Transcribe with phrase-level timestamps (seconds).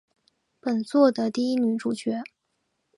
[0.59, 2.23] 本作的第一女主角。